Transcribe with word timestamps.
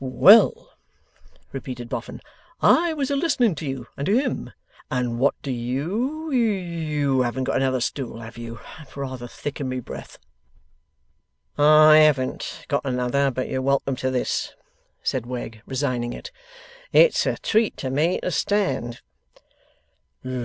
'Well,' 0.00 0.70
repeated 1.50 1.88
Boffin, 1.88 2.20
'I 2.62 2.92
was 2.94 3.10
a 3.10 3.16
listening 3.16 3.56
to 3.56 3.66
you 3.66 3.88
and 3.96 4.06
to 4.06 4.16
him. 4.16 4.52
And 4.92 5.18
what 5.18 5.34
do 5.42 5.50
you 5.50 6.30
you 6.30 7.22
haven't 7.22 7.42
got 7.42 7.56
another 7.56 7.80
stool, 7.80 8.20
have 8.20 8.38
you? 8.38 8.60
I'm 8.78 8.86
rather 8.94 9.26
thick 9.26 9.60
in 9.60 9.68
my 9.68 9.80
breath.' 9.80 10.16
'I 11.58 11.96
haven't 11.96 12.64
got 12.68 12.82
another, 12.84 13.32
but 13.32 13.48
you're 13.48 13.60
welcome 13.60 13.96
to 13.96 14.10
this,' 14.12 14.54
said 15.02 15.26
Wegg, 15.26 15.62
resigning 15.66 16.12
it. 16.12 16.30
'It's 16.92 17.26
a 17.26 17.36
treat 17.36 17.76
to 17.78 17.90
me 17.90 18.20
to 18.22 18.30
stand. 18.30 19.00